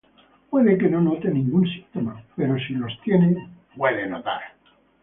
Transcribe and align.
Puede 0.49 0.79
que 0.79 0.89
no 0.89 0.99
note 0.99 1.29
ningún 1.29 1.63
síntoma, 1.67 2.23
pero 2.35 2.57
si 2.57 2.73
los 2.73 2.91
tiene, 3.01 3.51
puede 3.77 4.07
notar: 4.09 4.41